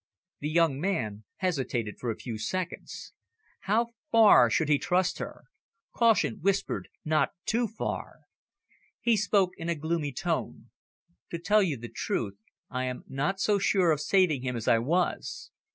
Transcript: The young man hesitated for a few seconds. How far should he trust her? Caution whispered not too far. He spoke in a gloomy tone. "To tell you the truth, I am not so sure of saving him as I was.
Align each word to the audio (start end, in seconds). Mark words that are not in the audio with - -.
The 0.39 0.49
young 0.49 0.79
man 0.79 1.25
hesitated 1.35 1.99
for 1.99 2.09
a 2.09 2.15
few 2.17 2.39
seconds. 2.39 3.13
How 3.69 3.93
far 4.11 4.49
should 4.49 4.67
he 4.67 4.79
trust 4.79 5.19
her? 5.19 5.43
Caution 5.91 6.37
whispered 6.41 6.87
not 7.05 7.33
too 7.45 7.67
far. 7.67 8.21
He 8.99 9.15
spoke 9.15 9.51
in 9.59 9.69
a 9.69 9.75
gloomy 9.75 10.11
tone. 10.11 10.71
"To 11.29 11.37
tell 11.37 11.61
you 11.61 11.77
the 11.77 11.87
truth, 11.87 12.39
I 12.67 12.85
am 12.85 13.03
not 13.07 13.39
so 13.39 13.59
sure 13.59 13.91
of 13.91 14.01
saving 14.01 14.41
him 14.41 14.55
as 14.55 14.67
I 14.67 14.79
was. 14.79 15.51